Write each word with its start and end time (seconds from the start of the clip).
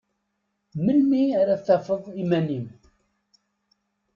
Melmi 0.83 1.23
ara 1.41 1.55
tafeḍ 1.65 2.03
iman-im? 2.21 2.67